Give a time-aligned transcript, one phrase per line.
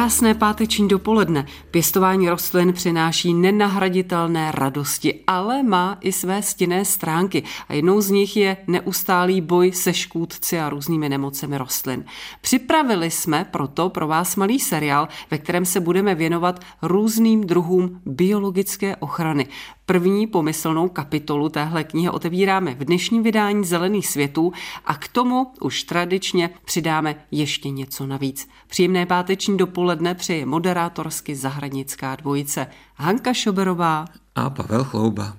[0.00, 1.46] Krásné páteční dopoledne.
[1.70, 8.36] Pěstování rostlin přináší nenahraditelné radosti, ale má i své stinné stránky a jednou z nich
[8.36, 12.04] je neustálý boj se škůdci a různými nemocemi rostlin.
[12.40, 18.96] Připravili jsme proto pro vás malý seriál, ve kterém se budeme věnovat různým druhům biologické
[18.96, 19.46] ochrany.
[19.86, 24.52] První pomyslnou kapitolu téhle knihy otevíráme v dnešním vydání Zelených světů
[24.86, 28.48] a k tomu už tradičně přidáme ještě něco navíc.
[28.66, 34.04] Příjemné páteční dopoledne přeje moderátorsky zahradnická dvojice Hanka Šoberová
[34.34, 35.36] a Pavel Chlouba.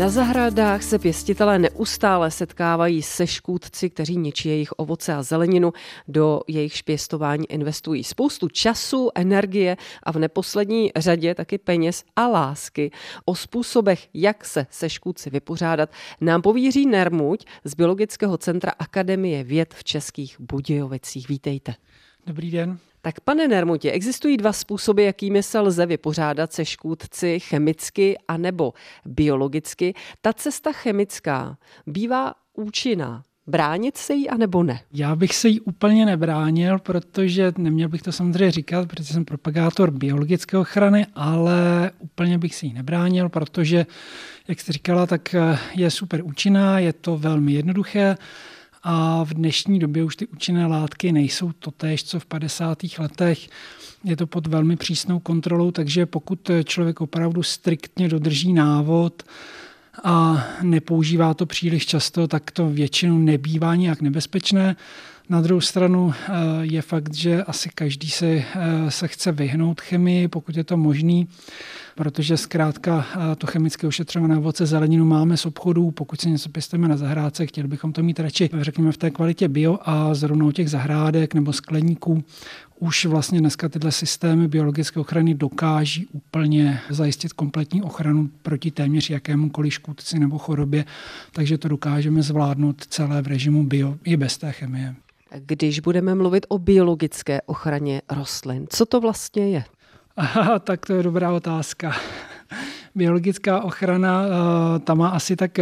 [0.00, 5.72] Na zahradách se pěstitelé neustále setkávají se škůdci, kteří ničí jejich ovoce a zeleninu.
[6.08, 12.90] Do jejich pěstování investují spoustu času, energie a v neposlední řadě taky peněz a lásky.
[13.24, 15.90] O způsobech, jak se se škůdci vypořádat,
[16.20, 21.28] nám povíří Nermuť z Biologického centra Akademie věd v Českých Budějovicích.
[21.28, 21.74] Vítejte.
[22.26, 22.78] Dobrý den.
[23.02, 28.72] Tak pane Nermutě, existují dva způsoby, jakými se lze vypořádat se škůdci chemicky anebo
[29.04, 29.94] biologicky.
[30.20, 33.22] Ta cesta chemická bývá účinná.
[33.46, 34.80] Bránit se jí, anebo ne?
[34.92, 39.90] Já bych se jí úplně nebránil, protože neměl bych to samozřejmě říkat, protože jsem propagátor
[39.90, 43.86] biologické ochrany, ale úplně bych se jí nebránil, protože,
[44.48, 45.34] jak jste říkala, tak
[45.74, 48.16] je super účinná, je to velmi jednoduché
[48.82, 52.78] a v dnešní době už ty účinné látky nejsou totéž, co v 50.
[52.98, 53.48] letech.
[54.04, 59.22] Je to pod velmi přísnou kontrolou, takže pokud člověk opravdu striktně dodrží návod,
[60.04, 64.76] a nepoužívá to příliš často, tak to většinou nebývá nějak nebezpečné.
[65.30, 68.44] Na druhou stranu eh, je fakt, že asi každý se, eh,
[68.90, 71.28] se chce vyhnout chemii, pokud je to možný,
[71.94, 76.88] protože zkrátka eh, to chemické ošetřované ovoce zeleninu máme z obchodů, pokud si něco pěstujeme
[76.88, 80.50] na zahrádce, chtěli bychom to mít radši, řekněme, v té kvalitě bio a zrovna u
[80.50, 82.24] těch zahrádek nebo skleníků
[82.78, 89.74] už vlastně dneska tyhle systémy biologické ochrany dokáží úplně zajistit kompletní ochranu proti téměř jakémukoliv
[89.74, 90.84] škůdci nebo chorobě,
[91.32, 94.94] takže to dokážeme zvládnout celé v režimu bio i bez té chemie.
[95.38, 99.64] Když budeme mluvit o biologické ochraně rostlin, co to vlastně je?
[100.16, 101.92] Aha, tak to je dobrá otázka.
[102.94, 105.58] Biologická ochrana, eh, ta má asi tak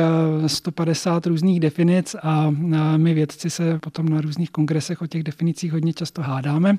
[0.46, 5.22] 150 eh, různých definic a eh, my vědci se potom na různých kongresech o těch
[5.22, 6.78] definicích hodně často hádáme,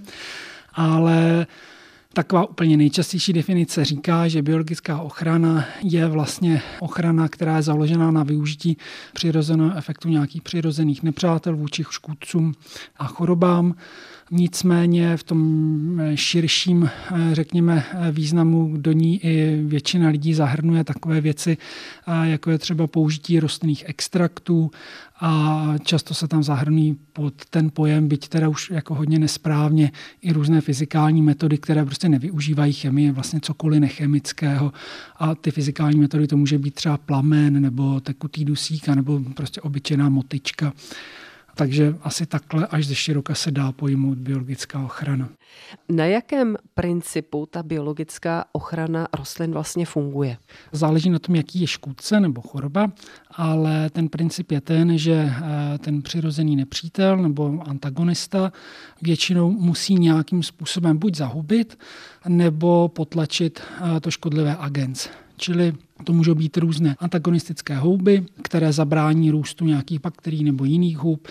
[0.73, 1.47] ale
[2.13, 8.23] Taková úplně nejčastější definice říká, že biologická ochrana je vlastně ochrana, která je založena na
[8.23, 8.77] využití
[9.13, 12.53] přirozeného efektu nějakých přirozených nepřátel vůči škůdcům
[12.97, 13.75] a chorobám.
[14.31, 16.89] Nicméně v tom širším,
[17.31, 21.57] řekněme, významu do ní i většina lidí zahrnuje takové věci,
[22.23, 24.71] jako je třeba použití rostlinných extraktů
[25.21, 29.91] a často se tam zahrnují pod ten pojem, byť teda už jako hodně nesprávně,
[30.21, 34.73] i různé fyzikální metody, které prostě nevyužívají chemii, vlastně cokoliv nechemického.
[35.17, 40.09] A ty fyzikální metody to může být třeba plamen nebo tekutý dusík, nebo prostě obyčejná
[40.09, 40.73] motička.
[41.59, 45.29] Takže asi takhle až ze široka se dá pojmout biologická ochrana.
[45.89, 50.37] Na jakém principu ta biologická ochrana rostlin vlastně funguje?
[50.71, 52.91] Záleží na tom, jaký je škůdce nebo choroba,
[53.31, 58.51] ale ten princip je ten, že eh, ten přirozený nepřítel nebo antagonista
[59.01, 61.79] většinou musí nějakým způsobem buď zahubit,
[62.27, 65.09] nebo potlačit eh, to škodlivé agens.
[65.37, 65.73] Čili
[66.03, 71.27] to můžou být různé antagonistické houby, které zabrání růstu nějakých bakterií nebo jiných hub.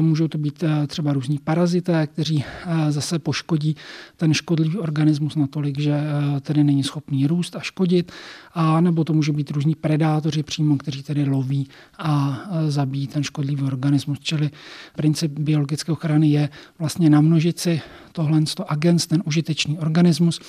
[0.00, 3.76] Můžou to být eh, třeba různí parazité, kteří eh, zase poškodí
[4.16, 8.12] ten škodlivý organismus natolik, že eh, tedy není schopný růst a škodit.
[8.54, 11.68] A nebo to můžou být různí predátoři přímo, kteří tedy loví
[11.98, 14.18] a zabíjí ten škodlivý organismus.
[14.20, 14.50] Čili
[14.96, 17.80] princip biologické ochrany je vlastně namnožit si
[18.12, 20.40] tohle agens, ten užitečný organismus,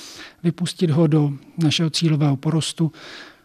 [0.44, 2.92] vypustit ho do našeho cílového porostu,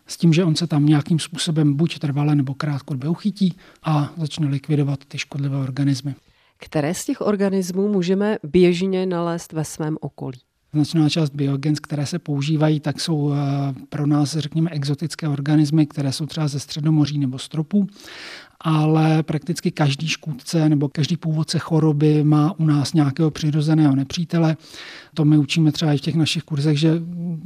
[0.07, 4.49] s tím, že on se tam nějakým způsobem buď trvale nebo krátkodobě uchytí a začne
[4.49, 6.15] likvidovat ty škodlivé organismy.
[6.59, 10.39] Které z těch organismů můžeme běžně nalézt ve svém okolí?
[10.73, 13.37] Značná část biogens, které se používají, tak jsou eh,
[13.89, 17.87] pro nás, řekněme, exotické organismy, které jsou třeba ze středomoří nebo stropů.
[18.61, 24.57] Ale prakticky každý škůdce nebo každý původce choroby má u nás nějakého přirozeného nepřítele.
[25.15, 27.03] To my učíme třeba i v těch našich kurzech, že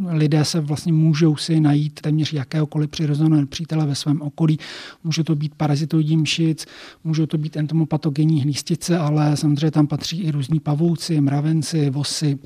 [0.09, 4.59] lidé se vlastně můžou si najít téměř jakéhokoliv přirozeného nepřítele ve svém okolí.
[5.05, 6.67] Může to být parazitoidní mšic,
[7.05, 12.39] můžou to být entomopatogenní hlístice, ale samozřejmě tam patří i různí pavouci, mravenci, vosy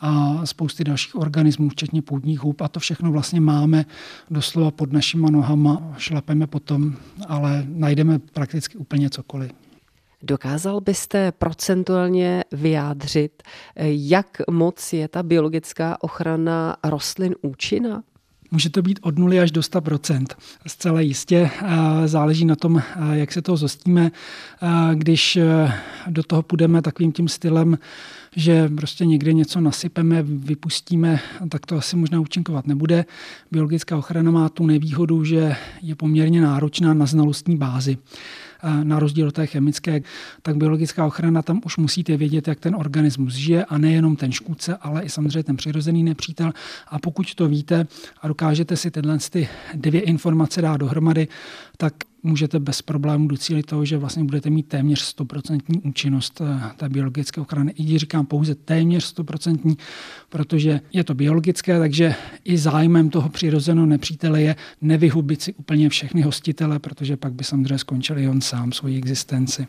[0.00, 2.60] a spousty dalších organismů, včetně půdních hub.
[2.60, 3.84] A to všechno vlastně máme
[4.30, 6.94] doslova pod našima nohama, šlapeme potom,
[7.28, 9.52] ale najdeme prakticky úplně cokoliv.
[10.22, 13.42] Dokázal byste procentuálně vyjádřit,
[13.86, 18.02] jak moc je ta biologická ochrana rostlin účinná?
[18.52, 20.26] Může to být od 0 až do 100%
[20.66, 21.50] Zcela jistě
[22.06, 22.82] záleží na tom,
[23.12, 24.10] jak se toho zostíme.
[24.94, 25.38] Když
[26.06, 27.78] do toho půjdeme takovým tím stylem,
[28.36, 33.04] že prostě někde něco nasypeme, vypustíme, tak to asi možná účinkovat nebude.
[33.52, 37.98] Biologická ochrana má tu nevýhodu, že je poměrně náročná na znalostní bázi
[38.82, 40.00] na rozdíl od té chemické,
[40.42, 44.76] tak biologická ochrana tam už musíte vědět, jak ten organismus žije a nejenom ten škůdce,
[44.76, 46.52] ale i samozřejmě ten přirozený nepřítel.
[46.88, 47.86] A pokud to víte
[48.22, 51.28] a dokážete si tyhle ty dvě informace dát dohromady,
[51.76, 56.88] tak můžete bez problémů docílit toho, že vlastně budete mít téměř 100% účinnost eh, té
[56.88, 57.72] biologické ochrany.
[57.76, 59.76] I když říkám pouze téměř 100%,
[60.28, 62.14] protože je to biologické, takže
[62.44, 67.78] i zájmem toho přirozeného nepřítele je nevyhubit si úplně všechny hostitele, protože pak by samozřejmě
[67.78, 69.66] skončil i on sám svoji existenci.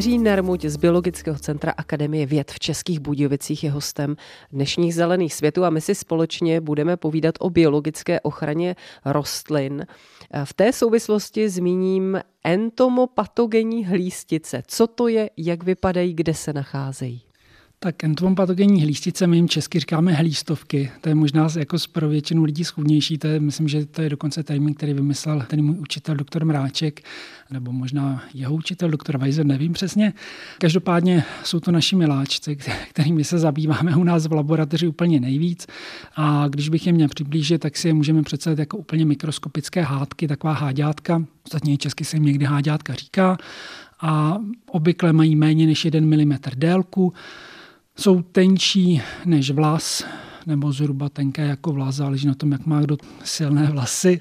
[0.00, 4.16] Jiří Nermuť z Biologického centra Akademie věd v Českých Budějovicích je hostem
[4.52, 9.86] dnešních zelených světů a my si společně budeme povídat o biologické ochraně rostlin.
[10.44, 14.62] V té souvislosti zmíním entomopatogenní hlístice.
[14.66, 17.29] Co to je, jak vypadají, kde se nacházejí?
[17.82, 20.90] Tak entomompatogenní hlístice, my jim česky říkáme hlístovky.
[21.00, 23.18] To je možná jako pro většinu lidí schůdnější.
[23.18, 27.00] To je, myslím, že to je dokonce termín, který vymyslel ten můj učitel doktor Mráček,
[27.50, 30.12] nebo možná jeho učitel doktor Weiser, nevím přesně.
[30.58, 32.56] Každopádně jsou to naši miláčci,
[32.90, 35.66] kterými se zabýváme u nás v laboratoři úplně nejvíc.
[36.16, 40.28] A když bych je měl přiblížit, tak si je můžeme představit jako úplně mikroskopické hádky,
[40.28, 41.24] taková háďátka.
[41.46, 43.38] Ostatně česky se jim někdy háďátka říká.
[44.00, 44.38] A
[44.70, 47.12] obvykle mají méně než 1 mm délku
[47.98, 50.04] jsou tenčí než vlas,
[50.46, 54.20] nebo zhruba tenké jako vlas, záleží na tom, jak má kdo silné vlasy,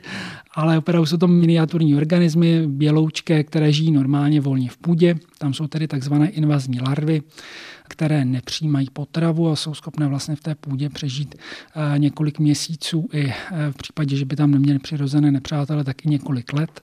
[0.56, 5.16] ale opravdu jsou to miniaturní organismy, běloučké, které žijí normálně volně v půdě.
[5.38, 7.21] Tam jsou tedy takzvané invazní larvy,
[7.88, 13.27] které nepřijímají potravu a jsou schopné vlastně v té půdě přežít eh, několik měsíců i
[13.27, 16.81] eh, v případě, že by tam neměli přirozené nepřátelé, taky několik let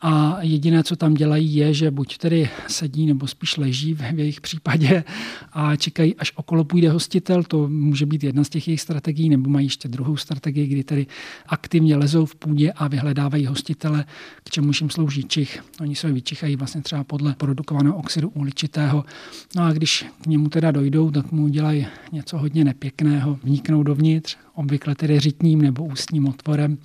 [0.00, 4.40] a jediné, co tam dělají, je, že buď tedy sedí nebo spíš leží v jejich
[4.40, 5.04] případě
[5.52, 9.50] a čekají, až okolo půjde hostitel, to může být jedna z těch jejich strategií, nebo
[9.50, 11.06] mají ještě druhou strategii, kdy tedy
[11.46, 14.04] aktivně lezou v půdě a vyhledávají hostitele,
[14.44, 15.64] k čemu jim slouží čich.
[15.80, 19.04] Oni se vyčichají vlastně třeba podle produkovaného oxidu uhličitého.
[19.56, 24.36] No a když k němu teda dojdou, tak mu dělají něco hodně nepěkného, vniknou dovnitř,
[24.54, 26.78] obvykle tedy řitním nebo ústním otvorem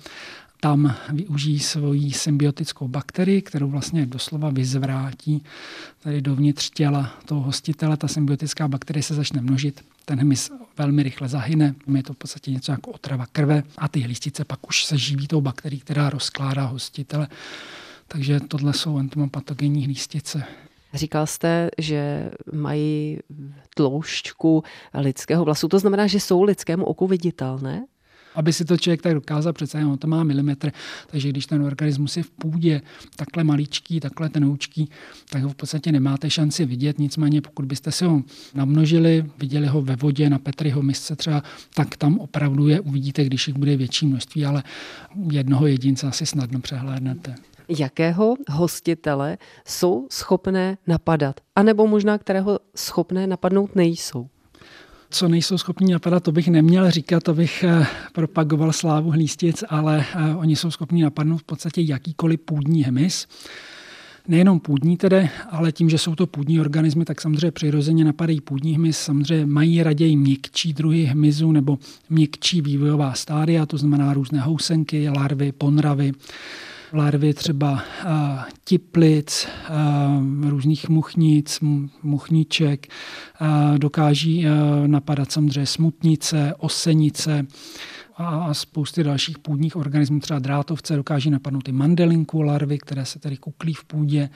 [0.64, 5.44] tam využijí svoji symbiotickou bakterii, kterou vlastně doslova vyzvrátí
[6.02, 7.96] tady dovnitř těla toho hostitele.
[7.96, 12.50] Ta symbiotická bakterie se začne množit, ten hmyz velmi rychle zahyne, je to v podstatě
[12.50, 16.64] něco jako otrava krve a ty hlístice pak už se živí tou bakterií, která rozkládá
[16.64, 17.28] hostitele.
[18.08, 20.44] Takže tohle jsou entomopatogenní hlístice.
[20.94, 23.18] Říkal jste, že mají
[23.74, 27.84] tloušťku lidského vlasu, to znamená, že jsou lidskému oku viditelné?
[28.34, 30.70] Aby si to člověk tak dokázal přece, on to má milimetr,
[31.06, 32.82] takže když ten organismus je v půdě
[33.16, 34.90] takhle maličký, takhle tenoučký,
[35.30, 38.22] tak ho v podstatě nemáte šanci vidět, nicméně pokud byste si ho
[38.54, 41.42] namnožili, viděli ho ve vodě na Petriho misce třeba,
[41.74, 44.62] tak tam opravdu je uvidíte, když jich bude větší množství, ale
[45.30, 47.34] jednoho jedince asi snadno přehlédnete.
[47.78, 54.28] Jakého hostitele jsou schopné napadat, anebo možná kterého schopné napadnout nejsou
[55.14, 60.04] co nejsou schopni napadat, to bych neměl říkat, to bych eh, propagoval slávu hlístic, ale
[60.14, 63.26] eh, oni jsou schopni napadnout v podstatě jakýkoliv půdní hmyz.
[64.28, 68.74] Nejenom půdní tedy, ale tím, že jsou to půdní organismy, tak samozřejmě přirozeně napadají půdní
[68.74, 68.98] hmyz.
[68.98, 71.78] Samozřejmě mají raději měkčí druhy hmyzu nebo
[72.10, 76.12] měkčí vývojová stádia, to znamená různé housenky, larvy, ponravy
[76.94, 77.82] larvy třeba
[78.64, 79.48] tiplic,
[80.48, 81.58] různých muchnic,
[82.02, 82.86] muchniček,
[83.78, 84.46] dokáží
[84.86, 87.46] napadat samozřejmě smutnice, osenice
[88.16, 93.36] a spousty dalších půdních organismů, třeba drátovce, dokáží napadnout i mandelinku larvy, které se tedy
[93.36, 94.30] kuklí v půdě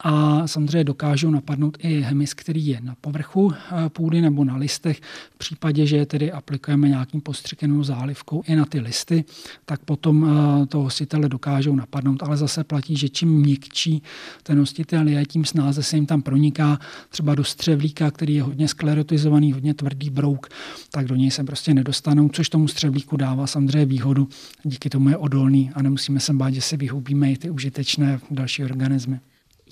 [0.00, 5.00] a samozřejmě dokážou napadnout i hemis, který je na povrchu eh, půdy nebo na listech.
[5.34, 9.24] V případě, že je tedy aplikujeme nějakým postřikenou zálivkou i na ty listy,
[9.64, 10.26] tak potom
[10.62, 12.22] eh, toho hostitele dokážou napadnout.
[12.22, 14.02] Ale zase platí, že čím měkčí
[14.42, 18.68] ten hostitel je, tím snáze se jim tam proniká třeba do střevlíka, který je hodně
[18.68, 20.46] sklerotizovaný, hodně tvrdý brouk,
[20.90, 24.28] tak do něj se prostě nedostanou, což tomu střevlíku dává samozřejmě výhodu.
[24.62, 28.64] Díky tomu je odolný a nemusíme se bát, že si vyhubíme i ty užitečné další
[28.64, 29.20] organismy.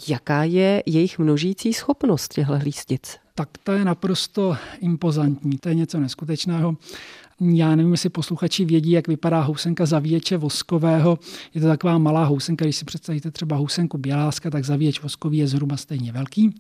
[0.08, 3.16] Jaká je jejich množící schopnost těchto lístic?
[3.34, 6.76] Tak to je naprosto impozantní, to je něco neskutečného.
[7.52, 11.18] Já nevím, jestli posluchači vědí, jak vypadá housenka zavíječe voskového.
[11.54, 15.46] Je to taková malá housenka, když si představíte třeba housenku běláska, tak zavíječ voskový je
[15.46, 16.54] zhruba stejně velký.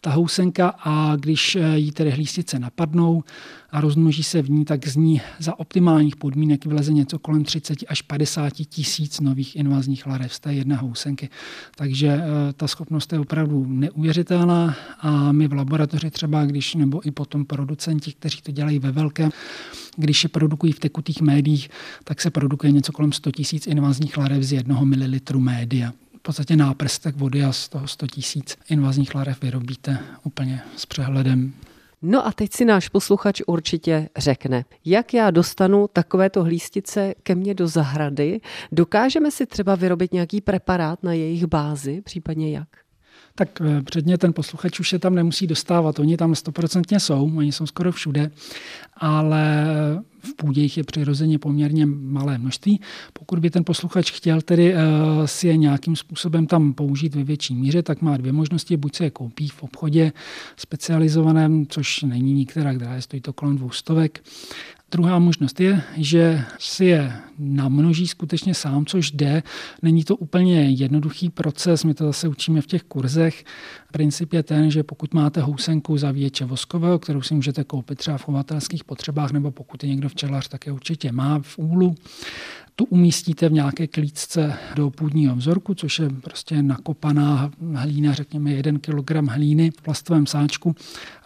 [0.00, 3.24] Ta housenka a když jí tedy hlístice napadnou
[3.72, 7.78] a rozmnoží se v ní, tak z ní za optimálních podmínek vyleze něco kolem 30
[7.88, 11.28] až 50 tisíc nových invazních larev z té jedné housenky.
[11.76, 17.10] Takže eh, ta schopnost je opravdu neuvěřitelná a my v laboratoři třeba, když nebo i
[17.10, 19.30] potom producenti, kteří to dělají ve velkém,
[19.96, 21.70] když je produkují v tekutých médiích,
[22.04, 26.56] tak se produkuje něco kolem 100 tisíc invazních larev z jednoho mililitru média v podstatě
[26.56, 31.52] náprstek vody a z toho 100 tisíc invazních larev vyrobíte úplně s přehledem.
[32.02, 37.54] No a teď si náš posluchač určitě řekne, jak já dostanu takovéto hlístice ke mně
[37.54, 38.40] do zahrady.
[38.72, 42.68] Dokážeme si třeba vyrobit nějaký preparát na jejich bázi, případně jak?
[43.34, 45.98] Tak eh, předně ten posluchač už se tam nemusí dostávat.
[45.98, 48.30] Oni tam stoprocentně jsou, oni jsou skoro všude,
[48.96, 49.66] ale
[50.22, 52.80] v půdě jich je přirozeně poměrně malé množství.
[53.12, 54.80] Pokud by ten posluchač chtěl tedy uh,
[55.24, 58.76] si je nějakým způsobem tam použít ve větší míře, tak má dvě možnosti.
[58.76, 60.12] Buď se je koupí v obchodě
[60.56, 64.22] specializovaném, což není nikterá, která stojí to kolem dvou stovek,
[64.92, 69.42] Druhá možnost je, že si je namnoží skutečně sám, což jde.
[69.82, 73.44] Není to úplně jednoduchý proces, my to zase učíme v těch kurzech.
[73.92, 78.24] Princip je ten, že pokud máte housenku zavíječe voskového, kterou si můžete koupit třeba v
[78.24, 81.94] chovatelských potřebách, nebo pokud je někdo včelař, tak je určitě má v úlu,
[82.80, 88.78] tu umístíte v nějaké klíčce do půdního vzorku, což je prostě nakopaná hlína, řekněme 1
[88.78, 90.74] kg hlíny v plastovém sáčku.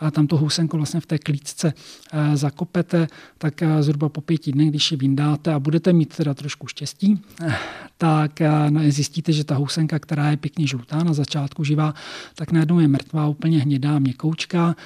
[0.01, 1.75] A tam to housenko vlastně v té klíčce
[2.13, 3.07] eh, zakopete,
[3.39, 7.23] tak eh, zhruba po pěti dnech, když ji vyndáte a budete mít teda trošku štěstí,
[7.43, 7.55] eh,
[7.99, 8.43] tak
[8.89, 11.95] zjistíte, že ta housenka, která je pěkně žlutá na začátku živá,
[12.35, 14.77] tak najednou je mrtvá, úplně hnědá, měkoučká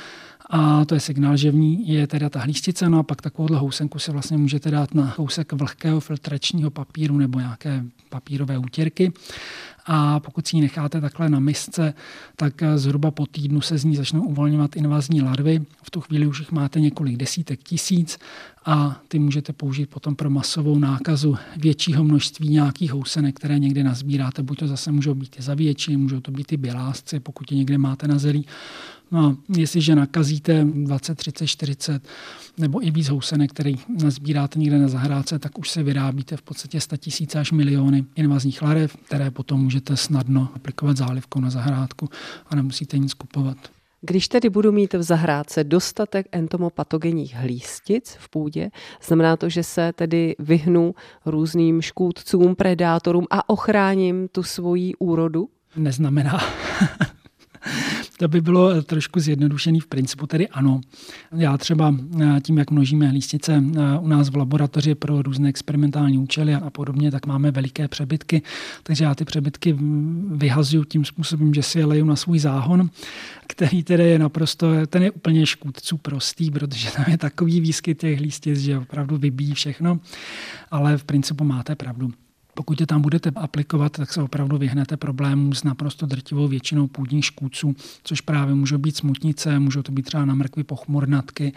[0.51, 3.59] a to je signál, že v ní je teda ta hlístice, no a pak takovouhle
[3.59, 9.13] housenku si vlastně můžete dát na housek vlhkého filtračního papíru nebo nějaké papírové útěrky.
[9.91, 11.95] A pokud si ji necháte takhle na misce,
[12.37, 15.61] tak zhruba po týdnu se z ní začnou uvolňovat invazní larvy.
[15.83, 18.19] V tu chvíli už jich máte několik desítek tisíc
[18.65, 24.43] a ty můžete použít potom pro masovou nákazu většího množství nějakých housenek, které někde nazbíráte.
[24.43, 27.79] Buď to zase můžou být i zavětší, můžou to být i bělásci, pokud je někde
[27.79, 28.47] máte na zelí.
[29.11, 32.03] No a jestliže nakazíte 20, 30, 40
[32.59, 36.81] nebo i víc housenek, který nazbíráte někde na zahrádce, tak už se vyrábíte v podstatě
[36.81, 42.09] 100 tisíce až miliony invazních larev, které potom můžete snadno aplikovat zálivkou na zahrádku
[42.47, 43.57] a nemusíte nic kupovat.
[44.01, 48.71] Když tedy budu mít v zahrádce dostatek entomopatogenních hlístic v půdě,
[49.07, 50.95] znamená to, že se tedy vyhnu
[51.27, 55.49] různým škůdcům, predátorům a ochráním tu svoji úrodu?
[55.77, 56.41] Neznamená.
[58.19, 60.81] To by bylo trošku zjednodušený v principu, tedy ano.
[61.37, 66.19] Já třeba eh, tím, jak množíme lístice eh, u nás v laboratoři pro různé experimentální
[66.19, 68.43] účely a podobně, tak máme veliké přebytky,
[68.83, 69.77] takže já ty přebytky
[70.31, 72.91] vyhazuju tím způsobem, že si je leju na svůj záhon,
[73.47, 78.21] který tedy je naprosto, ten je úplně škůdců prostý, protože tam je takový výskyt těch
[78.21, 80.01] lístic, že opravdu vybíjí všechno,
[80.71, 82.11] ale v principu máte pravdu.
[82.59, 87.25] Pokud je tam budete aplikovat, tak se opravdu vyhnete problémům s naprosto drtivou většinou půdních
[87.25, 91.53] škůdců, což právě můžou být smutnice, můžou to být třeba na mrkvy pochmurnatky,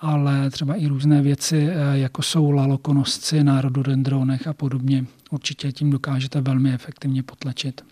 [0.00, 5.04] ale třeba i různé věci, eh, jako jsou lalokonosci na rododendronech a podobně.
[5.30, 7.82] Určitě tím dokážete velmi efektivně potlačit.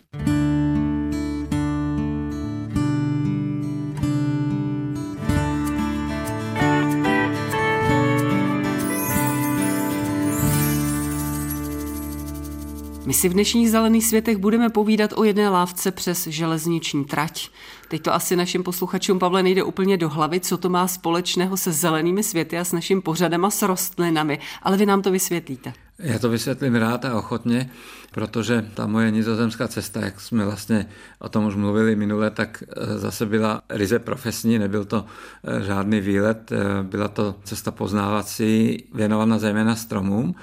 [13.09, 17.49] My si v dnešních zelených světech budeme povídat o jedné lávce přes železniční trať.
[17.87, 21.71] Teď to asi našim posluchačům, Pavle, nejde úplně do hlavy, co to má společného se
[21.71, 25.73] zelenými světy a s naším pořadem a s rostlinami, ale vy nám to vysvětlíte.
[25.99, 27.69] Já to vysvětlím rád a ochotně,
[28.11, 30.85] protože ta moje nizozemská cesta, jak jsme vlastně
[31.19, 35.05] o tom už mluvili minule, tak e, zase byla ryze profesní, nebyl to
[35.43, 40.35] e, žádný výlet, e, byla to cesta poznávací, věnovaná zejména stromům.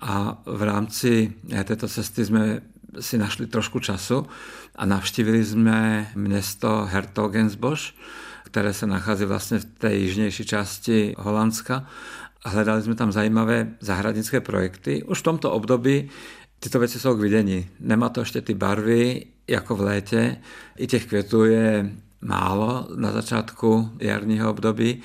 [0.00, 1.32] A v rámci
[1.64, 2.60] této cesty jsme
[3.00, 4.26] si našli trošku času
[4.76, 7.92] a navštívili jsme město Hertogensbosch,
[8.44, 11.86] které se nachází vlastně v té jižnější části Holandska.
[12.44, 15.02] Hledali jsme tam zajímavé zahradnické projekty.
[15.02, 16.10] Už v tomto období
[16.60, 17.68] tyto věci jsou k vidění.
[17.80, 20.36] Nemá to ještě ty barvy jako v létě.
[20.76, 25.02] I těch květů je málo na začátku jarního období,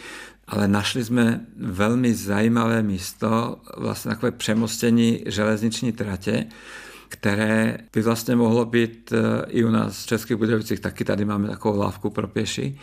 [0.50, 6.46] ale našli jsme velmi zajímavé místo, vlastně takové přemostění železniční tratě,
[7.10, 10.80] které by vlastně mohlo být eh, i u nás v Českých Budějovicích.
[10.80, 12.80] Taky tady máme takovou lávku pro pěší.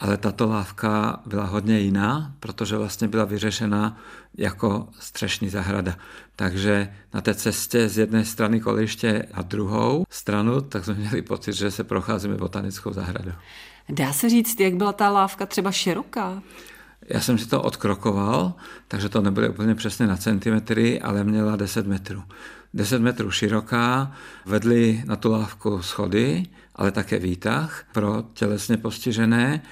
[0.00, 4.00] Ale tato lávka byla hodně jiná, protože vlastně byla vyřešena
[4.36, 5.96] jako střešní zahrada.
[6.36, 11.52] Takže na té cestě z jedné strany koliště a druhou stranu, tak jsme měli pocit,
[11.52, 13.32] že se procházíme botanickou zahradou.
[13.88, 16.42] Dá se říct, jak byla ta lávka třeba široká?
[17.10, 18.54] Já jsem si to odkrokoval,
[18.88, 22.22] takže to nebylo úplně přesně na centimetry, ale měla 10 metrů.
[22.74, 24.12] 10 metrů široká,
[24.46, 26.42] vedly na tu lávku schody,
[26.74, 29.62] ale také výtah pro tělesně postižené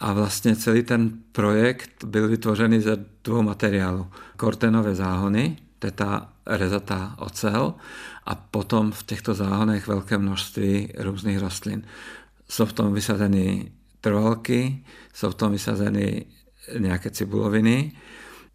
[0.00, 4.06] a vlastně celý ten projekt byl vytvořený ze dvou materiálů.
[4.36, 7.74] Kortenové záhony, to je ta rezatá ocel
[8.26, 11.82] a potom v těchto záhonech velké množství různých rostlin.
[12.48, 14.84] Jsou v tom vysazeny trvalky,
[15.14, 16.24] jsou v tom vysazeny
[16.78, 17.92] nějaké cibuloviny,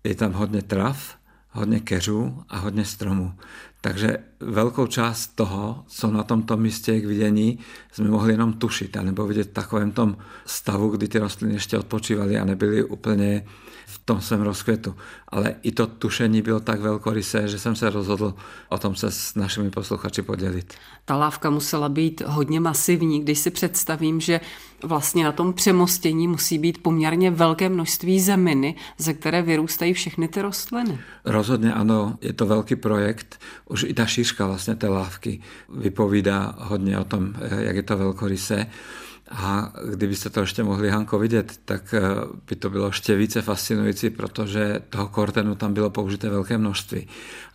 [0.04, 1.16] je tam hodně trav,
[1.52, 3.34] hodně keřů a hodně stromů.
[3.82, 7.60] Takže velkou část toho, co na tomto místě je k vidění,
[7.92, 12.38] jsme mohli jenom tušit, anebo vidět v takovém tom stavu, kdy ty rostliny ještě odpočívaly
[12.40, 13.46] a nebyly úplně
[13.88, 14.96] v tom svém rozkvětu.
[15.28, 18.34] Ale i to tušení bylo tak velkorysé, že jsem se rozhodl
[18.70, 20.74] o tom se s našimi posluchači podělit.
[21.06, 24.40] Ta lávka musela být hodně masivní, když si představím, že
[24.84, 30.42] vlastně na tom přemostění musí být poměrně velké množství zeminy, ze které vyrůstají všechny ty
[30.42, 31.00] rostliny.
[31.26, 33.40] Rozhodně ano, je to velký projekt.
[33.70, 38.68] Už i ta šířka vlastně té lávky vypovídá hodně o tom, jak je to velkorysé.
[39.32, 42.02] A kdybyste to ještě mohli, Hanko, vidět, tak eh,
[42.50, 47.08] by to bylo ještě více fascinující, protože toho kortenu tam bylo použité velké množství.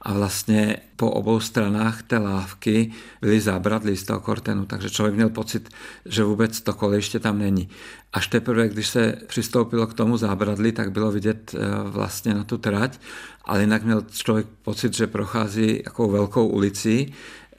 [0.03, 5.29] A vlastně po obou stranách té lávky byly zábradlí z toho kortenu, takže člověk měl
[5.29, 5.69] pocit,
[6.07, 7.69] že vůbec to kolejiště tam není.
[8.13, 12.59] Až teprve, když se přistoupilo k tomu zábradlí, tak bylo vidět eh, vlastně na tu
[12.59, 13.01] trať,
[13.45, 17.13] ale jinak měl člověk pocit, že prochází jakou velkou ulicí,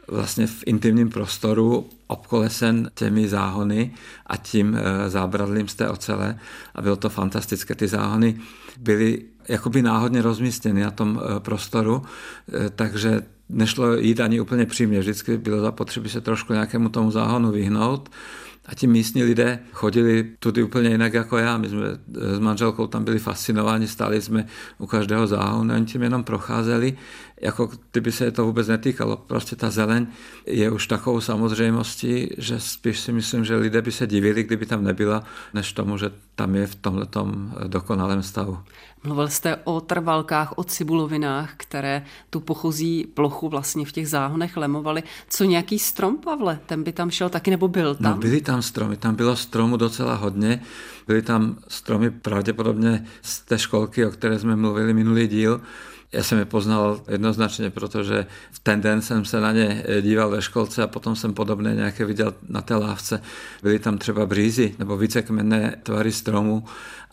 [0.08, 3.94] vlastně v intimním prostoru obkolesen těmi záhony
[4.28, 6.40] a tím eh, zábradlím z té ocele
[6.76, 7.76] a bylo to fantastické.
[7.76, 8.40] Ty záhony
[8.80, 12.04] byly jakoby náhodně rozmístěny na tom eh, prostoru,
[12.54, 15.00] eh, takže nešlo jít ani úplně přímě.
[15.00, 18.10] Vždycky bylo zapotřebí se trošku nějakému tomu záhonu vyhnout
[18.66, 21.58] a ti místní lidé chodili tudy úplně jinak jako já.
[21.58, 21.88] My jsme
[22.36, 24.46] s manželkou tam byli fascinováni, stáli jsme
[24.78, 26.98] u každého záhonu, oni tím jenom procházeli,
[27.44, 29.18] jako kdyby se to vůbec netýkalo.
[29.18, 30.08] Prostě ta zeleň
[30.46, 34.84] je už takovou samozřejmostí, že spíš si myslím, že lidé by se divili, kdyby tam
[34.84, 37.28] nebyla, než tomu, že tam je v tomto
[37.68, 38.58] dokonalém stavu.
[39.04, 45.04] Mluvil jste o trvalkách, o cibulovinách, které tu pochozí plochu vlastně v těch záhonech lemovaly.
[45.30, 46.60] Co nějaký strom, Pavle?
[46.66, 48.12] Ten by tam šel taky nebo byl tam?
[48.12, 50.62] No, byly tam stromy, tam bylo stromu docela hodně.
[51.08, 55.62] Byly tam stromy pravděpodobně z té školky, o které jsme mluvili minulý díl.
[56.14, 60.42] Já jsem je poznal jednoznačně, protože v ten den jsem se na ně díval ve
[60.42, 63.22] školce a potom jsem podobné nějaké viděl na té lávce.
[63.64, 66.64] Byly tam třeba břízy nebo vícekmenné tvary stromů,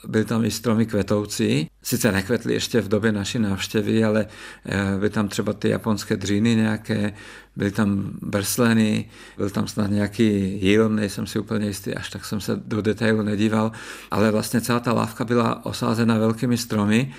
[0.06, 1.70] byly tam i stromy kvetoucí.
[1.82, 4.26] Sice nekvetly ještě v době naší návštěvy, ale
[4.66, 7.12] eh, byly tam třeba ty japonské dříny nějaké,
[7.56, 12.40] byly tam brsleny, byl tam snad nějaký jíl, nejsem si úplně jistý, až tak jsem
[12.40, 13.72] se do detailu nedíval,
[14.10, 17.12] ale vlastně celá ta lávka byla osázena velkými stromy,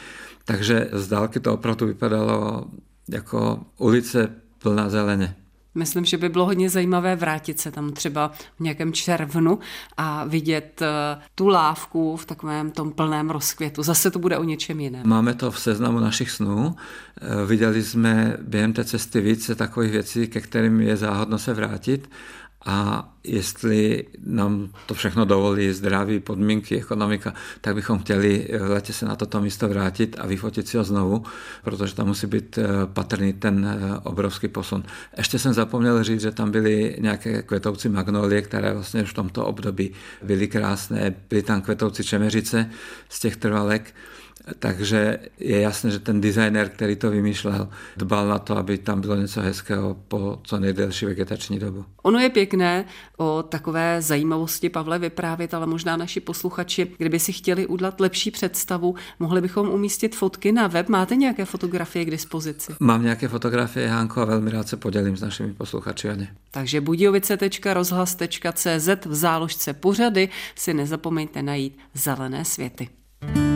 [0.45, 2.65] takže z dálky to opravdu vypadalo
[3.09, 5.35] jako ulice plná zeleně.
[5.75, 9.59] Myslím, že by bylo hodně zajímavé vrátit se tam třeba v nějakém červnu
[9.97, 13.83] a vidět eh, tu lávku v takovém tom plném rozkvětu.
[13.83, 15.07] Zase to bude o něčem jiném.
[15.07, 16.75] Máme to v seznamu našich snů.
[17.21, 22.09] Eh, viděli jsme během té cesty více takových věcí, ke kterým je záhodno se vrátit
[22.65, 29.05] a jestli nám to všechno dovolí, zdraví, podmínky, ekonomika, tak bychom chtěli v letě se
[29.05, 31.23] na toto místo vrátit a vyfotit si ho znovu,
[31.63, 34.83] protože tam musí být eh, patrný ten eh, obrovský posun.
[35.17, 39.91] Ještě jsem zapomněl říct, že tam byly nějaké kvetoucí magnolie, které vlastně v tomto období
[40.23, 41.15] byly krásné.
[41.29, 42.69] Byly tam kvetoucí čemeřice
[43.09, 43.93] z těch trvalek
[44.59, 49.15] Takže je jasné, že ten designer, který to vymýšlel, dbal na to, aby tam bylo
[49.15, 51.85] něco hezkého po co nejdelší vegetační dobu.
[52.03, 52.85] Ono je pěkné
[53.17, 58.95] o takové zajímavosti Pavle vyprávět, ale možná naši posluchači, kdyby si chtěli udělat lepší představu,
[59.19, 60.89] mohli bychom umístit fotky na web.
[60.89, 62.73] Máte nějaké fotografie k dispozici?
[62.79, 66.07] Mám nějaké fotografie, Hanko, a velmi rád se podělím s našimi posluchači.
[66.51, 72.89] Takže budějovice.rozhlas.cz v záložce pořady si nezapomeňte najít zelené světy.
[73.21, 73.50] V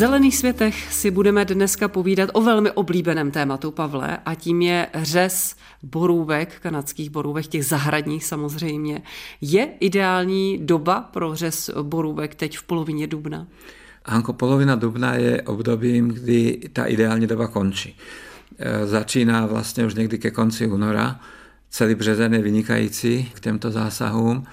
[0.00, 5.56] Zelených světech si budeme dneska povídat o velmi oblíbeném tématu, Pavle, a tím je řez
[5.82, 9.02] borůvek, kanadských borůvek, těch zahradních samozřejmě.
[9.40, 13.46] Je ideální doba pro řez borůvek teď v polovině dubna?
[14.06, 17.96] Hanko, polovina dubna je obdobím, kdy ta ideální doba končí.
[18.58, 21.20] E, začíná vlastně už někdy ke konci února.
[21.70, 24.46] Celý březen je vynikající k těmto zásahům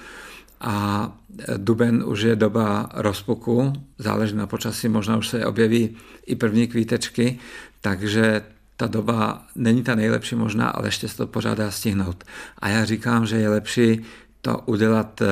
[0.62, 1.12] a
[1.58, 7.40] duben už je doba rozpuku, záleží na počasí, možná už se objeví i první kvítečky,
[7.82, 8.42] takže
[8.78, 12.24] ta doba není ta nejlepší možná, ale ještě se to pořád dá stihnout.
[12.60, 14.02] A já říkám, že je lepší
[14.42, 15.28] to udělat eh,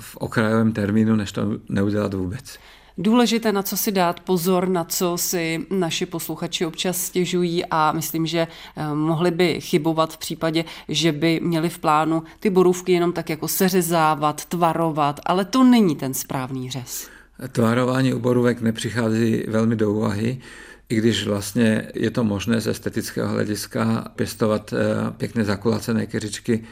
[0.00, 2.58] v okrajovém termínu, než to neudělat vůbec
[2.98, 8.26] důležité, na co si dát pozor, na co si naši posluchači občas stěžují a myslím,
[8.26, 8.38] že
[8.76, 13.30] eh, mohli by chybovat v případě, že by měli v plánu ty borůvky jenom tak
[13.30, 17.08] jako seřezávat, tvarovat, ale to není ten správný řez.
[17.52, 20.40] Tvarování u borůvek nepřichází velmi do úvahy
[20.88, 26.64] i když vlastně je to možné z estetického hlediska pěstovat eh, pěkně zakulacené keřičky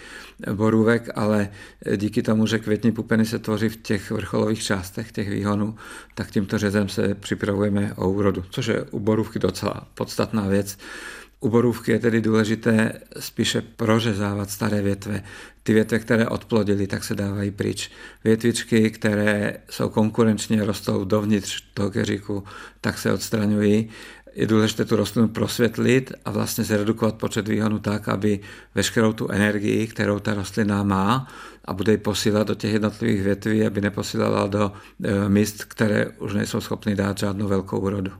[0.52, 1.48] borůvek, ale
[1.96, 5.74] díky tomu, že květní pupeny se tvoří v těch vrcholových částech těch výhonů,
[6.14, 10.78] tak tímto řezem se připravujeme o úrodu, což je u borůvky docela podstatná věc.
[11.44, 15.22] U borůvky je tedy důležité spíše prořezávat staré větve.
[15.62, 17.90] Ty větve, které odplodily, tak se dávají pryč.
[18.24, 22.44] Větvičky, které jsou konkurenčně, rostou dovnitř toho keříku,
[22.80, 23.88] tak se odstraňují.
[24.34, 28.40] Je důležité tu rostlinu prosvětlit a vlastně zredukovat počet výhonů tak, aby
[28.74, 31.28] veškerou tu energii, kterou ta rostlina má
[31.64, 34.72] a bude ji posílat do těch jednotlivých větví, aby neposílala do
[35.04, 38.10] e, míst, které už nejsou schopny dát žádnou velkou úrodu.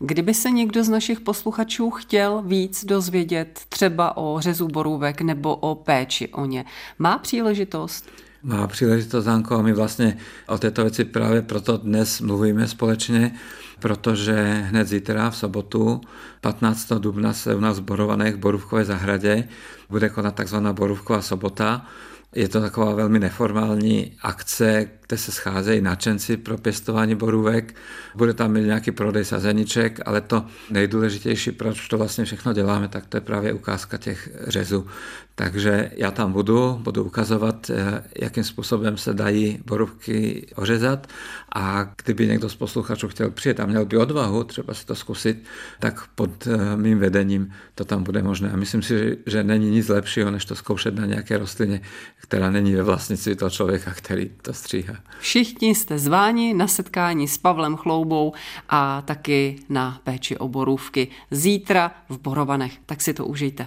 [0.00, 5.74] Kdyby se někdo z našich posluchačů chtěl víc dozvědět třeba o řezu borůvek nebo o
[5.74, 6.64] péči o ně,
[6.98, 8.10] má příležitost?
[8.42, 10.16] Má příležitost, Zanko, a my vlastně
[10.48, 13.34] o této věci právě proto dnes mluvíme společně,
[13.80, 16.00] protože hned zítra v sobotu
[16.40, 16.92] 15.
[16.92, 19.48] dubna se u nás v Borovaných Borůvkové zahradě
[19.90, 21.86] bude konat takzvaná Borůvková sobota,
[22.34, 27.74] je to taková velmi neformální akce, kde se scházejí nadšenci pro pěstování borůvek.
[28.14, 33.06] Bude tam mít nějaký prodej sazeniček, ale to nejdůležitější, proč to vlastně všechno děláme, tak
[33.06, 34.86] to je právě ukázka těch řezů.
[35.34, 41.06] Takže já tam budu, budu ukazovat, eh, jakým způsobem se dají borůvky ořezat
[41.54, 45.44] a kdyby někdo z posluchačů chtěl přijet a měl by odvahu třeba si to zkusit,
[45.80, 48.50] tak pod eh, mým vedením to tam bude možné.
[48.50, 51.80] A myslím si, že není nic lepšího, než to zkoušet na nějaké rostlině,
[52.20, 54.93] která není ve vlastnictví toho člověka, který to stříhá.
[55.18, 58.32] Všichni jste zváni na setkání s Pavlem Chloubou
[58.68, 62.78] a taky na péči o borůvky zítra v Borovanech.
[62.86, 63.66] Tak si to užijte.